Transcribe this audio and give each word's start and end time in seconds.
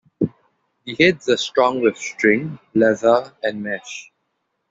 The 0.83 0.95
heads 0.99 1.29
are 1.29 1.37
strung 1.37 1.79
with 1.79 1.95
string, 1.95 2.57
leather, 2.73 3.33
and 3.43 3.61
mesh. 3.61 4.11